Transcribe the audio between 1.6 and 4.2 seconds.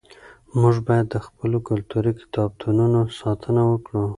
کلتوري کتابتونونو ساتنه وکړو.